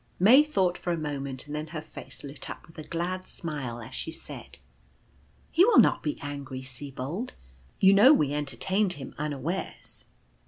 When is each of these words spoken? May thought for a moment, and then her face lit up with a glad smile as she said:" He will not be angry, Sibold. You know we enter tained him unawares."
May 0.19 0.41
thought 0.43 0.79
for 0.79 0.91
a 0.91 0.97
moment, 0.97 1.45
and 1.45 1.55
then 1.55 1.67
her 1.67 1.81
face 1.83 2.23
lit 2.23 2.49
up 2.49 2.65
with 2.65 2.79
a 2.79 2.87
glad 2.89 3.27
smile 3.27 3.79
as 3.79 3.93
she 3.93 4.11
said:" 4.11 4.57
He 5.51 5.63
will 5.63 5.77
not 5.77 6.01
be 6.01 6.17
angry, 6.23 6.63
Sibold. 6.63 7.33
You 7.79 7.93
know 7.93 8.11
we 8.11 8.33
enter 8.33 8.57
tained 8.57 8.93
him 8.93 9.13
unawares." 9.19 10.05